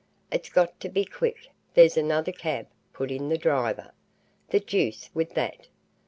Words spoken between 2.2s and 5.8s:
cab," put in the driver. "The deuce with that."